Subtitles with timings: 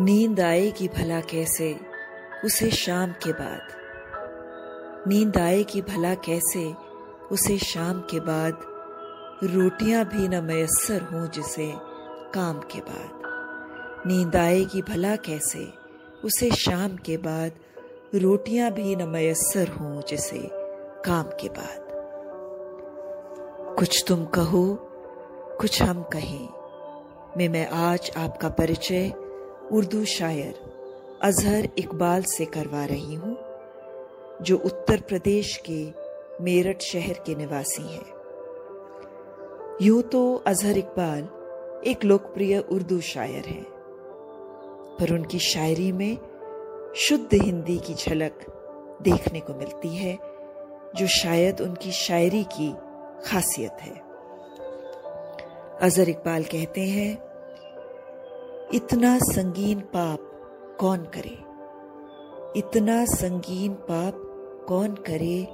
[0.00, 1.80] नींद आएगी भला कैसे,
[2.44, 3.60] उसे शाम के बाद।
[5.08, 6.74] नींद आएगी भला कैसे,
[7.32, 8.58] उसे शाम के बाद।
[9.44, 11.72] रोटियाँ भी न मैसर हों जिसे,
[12.34, 13.22] काम के बाद।
[14.06, 15.72] नींद आएगी भला कैसे,
[16.24, 17.52] उसे शाम के बाद।
[18.14, 20.50] रोटियाँ भी न मैसर हों जिसे,
[21.04, 21.86] काम के बाद।
[23.78, 24.78] कुछ तुम कहो,
[25.60, 26.48] कुछ हम कहें।
[27.36, 29.29] मैं मैं आज आपका परिचय
[29.72, 30.54] उर्दू शायर
[31.22, 33.36] अजहर इकबाल से करवा रही हूँ,
[34.42, 35.82] जो उत्तर प्रदेश के
[36.44, 38.06] मेरठ शहर के निवासी हैं।
[39.82, 41.28] यूँ तो अजहर इकबाल
[41.86, 43.64] एक लोकप्रिय उर्दू शायर हैं,
[44.96, 46.18] पर उनकी शायरी में
[46.98, 48.44] शुद्ध हिंदी की झलक
[49.02, 50.18] देखने को मिलती है,
[50.96, 52.72] जो शायद उनकी शायरी की
[53.24, 53.94] खासियत है।
[55.80, 57.29] अजहर इकबाल कहते हैं
[58.74, 60.18] इतना संगीन पाप
[60.80, 61.38] कौन करे?
[62.58, 64.14] इतना संगीन पाप
[64.68, 65.48] कौन करे?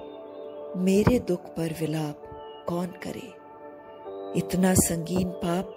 [0.77, 2.23] मेरे दुख पर विलाप
[2.69, 3.35] कौन करे?
[4.39, 5.75] इतना संगीन पाप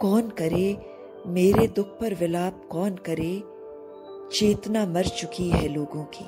[0.00, 0.86] कौन करे?
[1.26, 3.42] मेरे दुख पर विलाप कौन करे?
[4.38, 6.24] चेतना मर चुकी है लोगों की।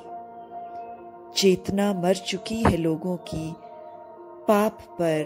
[1.39, 3.55] चेतना मर चुकी है लोगों की।
[4.47, 5.23] पाप पर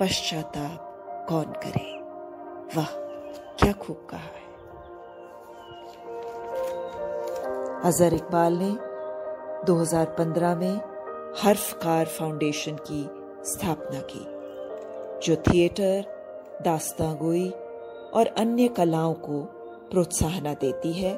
[0.00, 0.88] पश्चाताप
[1.28, 1.98] कौन करे?
[2.76, 2.90] वाह,
[3.58, 4.51] क्या खूब कहा है।
[7.84, 8.70] अजहर इकबाल ने
[9.64, 10.80] 2015 में
[11.42, 13.10] हर्फकार फाउंडेशन की
[13.44, 14.26] स्थापना की,
[15.26, 16.04] जो थिएटर
[16.64, 17.50] दास्तागोई
[18.14, 19.42] और अन्य कलाओं को
[19.90, 21.16] प्रोत्साहन देती है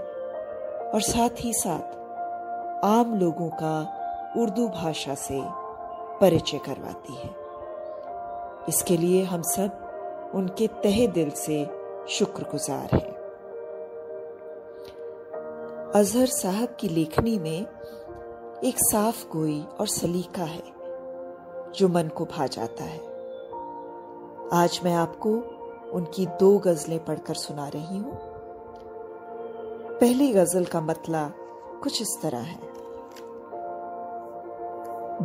[0.95, 3.77] और साथ ही साथ आम लोगों का
[4.37, 5.41] उर्दू भाषा से
[6.21, 7.31] परिचय करवाती है।
[8.69, 11.71] इसके लिए हम सब उनके तहे दिल से
[12.09, 13.14] शुक्रगुजार हैं।
[15.95, 17.67] अजहर साहब की लेखनी में
[18.65, 20.63] एक साफ़ गोई और सलीका है,
[21.73, 22.99] जो मन को भा जाता है।
[24.53, 25.29] आज मैं आपको
[25.91, 28.19] उनकी दो गजलें पढ़कर सुना रही हूँ।
[29.99, 31.29] पहली गज़ल का मतला
[31.83, 32.61] कुछ इस तरह है।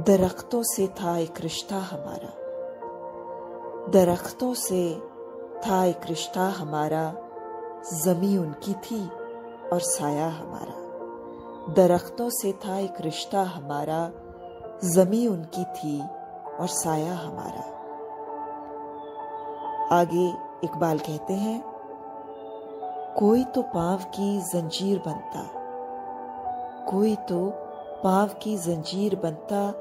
[0.04, 2.34] दरख्तों से था एक रिश्ता हमारा।
[3.92, 5.02] दरख्तों से
[5.68, 7.16] था एक रिश्ता हमारा।
[8.06, 9.19] जमी उनकी थी
[9.74, 14.12] और साया हमारा। दरख्तों से था एक रिश्ता हमारा
[14.86, 16.00] जमी उनकी थी
[16.60, 17.64] और साया हमारा।
[19.96, 20.28] आगे
[20.64, 21.62] इकबाल कहते हैं,
[23.18, 25.44] कोई तो पाव की जंजीर बनता,
[26.92, 27.50] कोई तो
[28.04, 29.72] पाव की जंजीर बनता,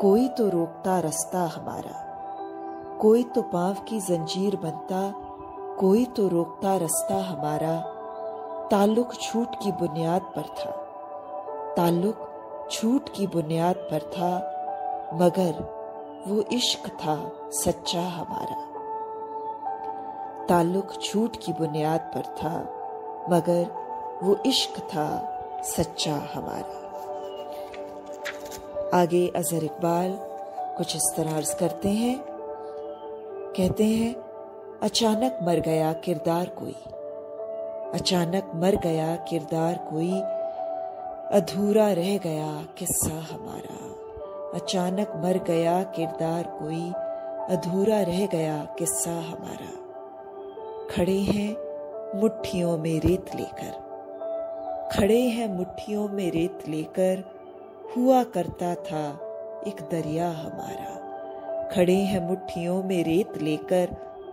[0.00, 2.02] कोई तो रोकता रास्ता हमारा।
[3.00, 5.10] कोई तो पाव की जंजीर बनता,
[5.80, 7.95] कोई तो रोकता रास्ता हमारा।
[8.70, 10.70] ताल्लुक छूट की बुनियाद पर था।
[11.76, 12.32] ताल्लुक
[12.70, 14.30] छूट की बुनियाद पर था,
[15.14, 15.52] मगर
[16.26, 18.66] वो इश्क था सच्चा हमारा।
[20.46, 22.54] ताल्लुक छूट की बुनियाद पर था,
[23.30, 23.70] मगर
[24.22, 26.86] वो इश्क था सच्चा हमारा।
[28.94, 30.18] आगे अजहर इकबाल
[30.78, 32.24] कुछ इस तरह अर्ज़ करते हैं।
[33.56, 34.14] कहते हैं,
[34.82, 36.76] अचानक मर गया किरदार कोई।
[37.96, 40.12] अचानक मर गया किरदार कोई,
[41.40, 43.86] अधूरा रह गया किस्सा हमारा।
[44.58, 46.92] अचानक मर गया किरदार कोई,
[47.56, 49.72] अधूरा रह गया किस्सा हमारा।
[50.90, 51.56] खड़े हैं
[52.20, 53.72] मुट्ठियों में रेत लेकर।
[54.92, 57.24] खड़े हैं मुट्ठियों में रेत लेकर,
[57.96, 59.08] हुआ करता था
[59.66, 60.96] एक दरिया हमारा।
[61.68, 63.88] खड़े हैं मुट्ठियों में रेत लेकर,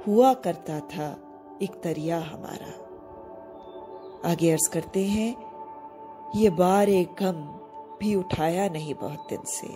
[0.08, 1.18] हुआ करता था
[1.62, 2.93] एक दरिया हमारा।
[4.26, 5.36] आगे अर्ज़ करते हैं,
[6.36, 7.42] ये बार एक गम
[8.00, 9.68] भी उठाया नहीं बहुत दिन से।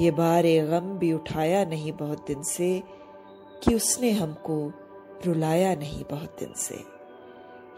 [0.00, 2.82] ये बार एक गम भी उठाया नहीं बहुत दिन से
[3.62, 4.58] कि उसने हमको
[5.26, 6.84] रुलाया नहीं बहुत दिन से।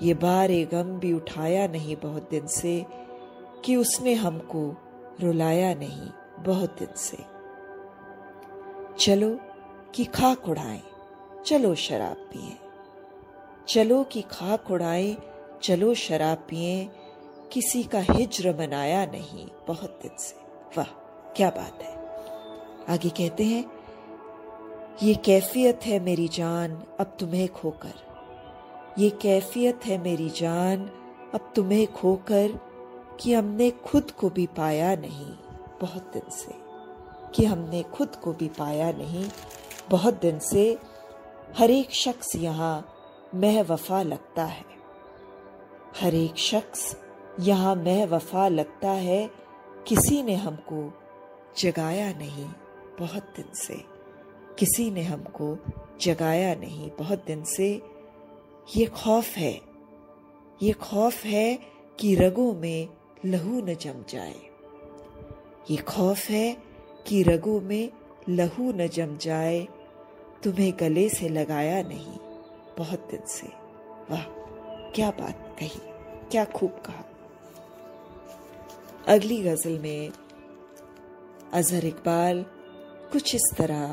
[0.03, 2.85] ये बार एक गम भी उठाया नहीं बहुत दिन से
[3.65, 4.63] कि उसने हमको
[5.21, 6.11] रुलाया नहीं
[6.45, 7.19] बहुत दिन से।
[8.99, 9.39] चलो
[9.95, 10.83] कि खाक उड़ाएँ,
[11.47, 12.57] चलो शराब पिए,
[13.69, 15.17] चलो कि खाक उड़ाएँ
[15.63, 16.91] चलो शराब पिए,
[17.53, 20.37] किसी का हिज्र मनाया नहीं बहुत दिन से।
[20.77, 20.87] वाह,
[21.37, 21.99] क्या बात है।
[22.95, 23.65] आगे कहते हैं,
[25.03, 27.95] ये कैफियत है मेरी जान, अब तुम्हें खोकर।
[28.99, 30.85] ये कैफियत है मेरी जान,
[31.35, 32.61] अब तुम्हें खोकर,
[33.21, 35.33] कि हमने खुद को भी पाया नहीं
[35.81, 36.69] बहुत दिन से।
[37.35, 39.31] कि हमने खुद को भी पाया नहीं
[39.91, 40.79] बहुत दिन से।
[41.59, 42.95] हर एक शख्स यहाँ
[43.35, 44.78] मह वफा लगता है।
[45.97, 46.97] हर एक शख्स
[47.41, 49.31] यहाँ मैं वफा लगता है,
[49.87, 50.93] किसी ने हमको
[51.59, 52.47] जगाया नहीं
[52.99, 53.75] बहुत दिन से।
[54.59, 55.57] किसी ने हमको
[56.01, 57.83] जगाया नहीं बहुत दिन से।
[58.77, 59.61] ये खौफ है,
[60.63, 61.59] ये खौफ है
[62.01, 62.89] कि रगों में
[63.25, 64.41] लहू न जम जाए।
[65.71, 66.57] ये खौफ है
[67.07, 67.91] कि रगों में
[68.29, 69.67] लहू न जम जाए।
[70.45, 72.19] तुम्हें गले से लगाया नहीं
[72.79, 73.49] बहुत दिन से।
[74.11, 74.38] वाह।
[74.95, 75.81] क्या बात कही,
[76.31, 77.05] क्या खूब कहा।
[79.09, 80.13] अगली गज़ल में
[81.53, 82.45] अजहर इकबाल
[83.13, 83.87] कुछ इस तरह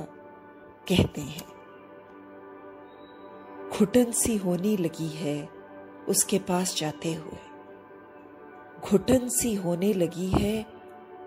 [0.89, 1.43] कहते हैं,
[3.69, 5.37] घुटन सी होने लगी है,
[6.09, 7.39] उसके पास जाते हुए।
[8.81, 10.65] घुटन सी होने लगी है,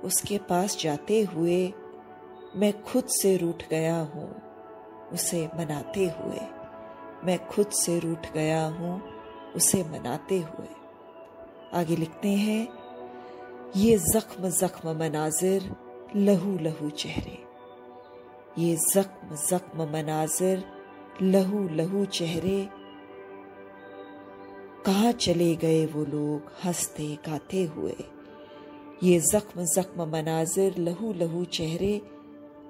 [0.05, 1.61] उसके पास जाते हुए,
[2.57, 4.31] मैं खुद से रूठ गया हूँ,
[5.13, 6.47] उसे मनाते हुए।
[7.25, 9.01] मैं खुद से रूठ गया हूँ
[9.59, 10.69] उसे मनाते हुए।
[11.75, 12.69] आगे लिखते हैं,
[13.77, 15.77] ये जख्म जख्म मनाजिर,
[16.17, 17.45] लहू लहू चेहरे।
[18.59, 20.65] ये जख्म जख्म मनाजिर,
[21.23, 22.69] लहू लहू चेहरे।
[24.87, 27.97] कहा चले गए वो लोग हँसते, गाते हुए?
[29.03, 32.03] ये जख्म जख्म मनाजिर, लहू लहू चेहरे।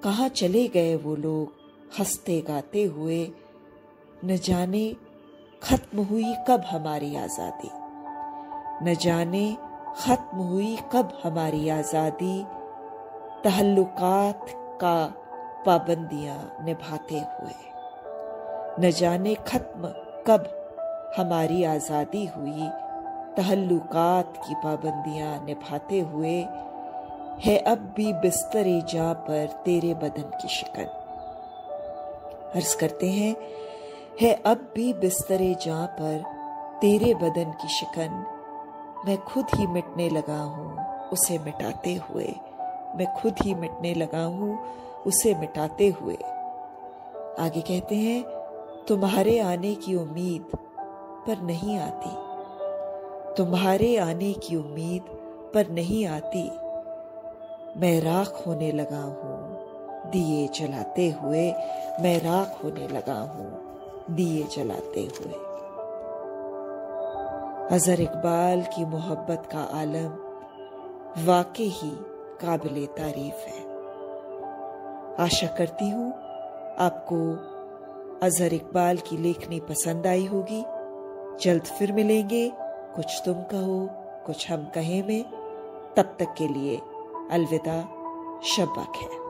[0.03, 1.53] कहा चले गए वो लोग
[1.99, 3.31] हँसते, गाते हुए?
[4.25, 4.95] न जाने
[5.61, 7.69] खत्म हुई कब हमारी आज़ादी?
[8.83, 9.57] न जाने
[9.97, 12.43] खत्म हुई कब हमारी आज़ादी।
[13.43, 14.45] तहल्लुकात
[14.81, 14.95] का
[15.65, 17.55] पाबंदियाँ निभाते हुए।
[18.79, 19.93] न जाने खत्म
[20.27, 20.47] कब
[21.17, 22.69] हमारी आज़ादी हुई।
[23.37, 26.37] तहल्लुकात की पाबंदियाँ निभाते हुए
[27.45, 30.89] है अब भी बिस्तरे जा पर तेरे बदन की शिकन।
[32.55, 33.35] अर्ज़ करते हैं
[34.21, 36.23] है अब भी बिस्तरे जा पर
[36.81, 38.25] तेरे बदन की शिकन।
[39.05, 42.35] मैं खुद ही मिटने लगा हूँ, उसे मिटाते हुए।
[42.95, 44.59] मैं खुद ही मिटने लगा हूँ,
[45.07, 46.15] उसे मिटाते हुए।
[47.39, 48.23] आगे कहते हैं,
[48.87, 50.57] तुम्हारे आने की उम्मीद
[51.27, 52.11] पर नहीं आती।
[53.37, 55.01] तुम्हारे आने की उम्मीद
[55.53, 56.43] पर नहीं आती।
[57.79, 59.39] मैं राख होने लगा हूँ,
[60.11, 61.51] दिए जलाते हुए
[62.01, 63.68] मैं राख होने लगा हूँ।
[64.09, 65.33] दिए जलाते हुए।
[67.71, 70.29] अजहर इकबाल की मोहब्बत का आलम
[71.25, 71.91] वाकई ही
[72.41, 73.69] काबिल तारीफ़ है।
[75.15, 76.13] आशा करती हूँ
[76.79, 77.19] आपको
[78.25, 80.65] अजहर इकबाल की लेखनी पसंद आई होगी।
[81.43, 82.51] जल्द फिर मिलेंगे।
[82.95, 83.89] कुछ तुम कहो,
[84.25, 85.23] कुछ हम कहें में।
[85.97, 86.81] तब तक के लिए
[87.31, 87.81] अलविदा
[88.43, 89.28] शब्बा खैर